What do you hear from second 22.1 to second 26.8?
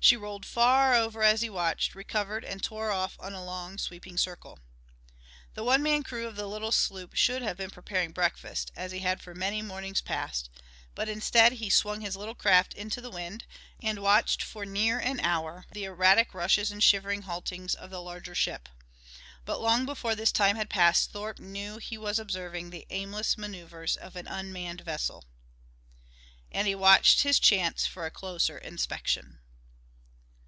observing the aimless maneuvers of an unmanned vessel. And he